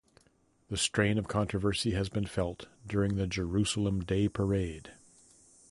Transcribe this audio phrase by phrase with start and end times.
[0.69, 4.93] The strain of controversy has been felt during the Jerusalem day parade.